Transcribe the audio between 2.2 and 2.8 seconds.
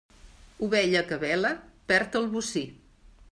el bocí.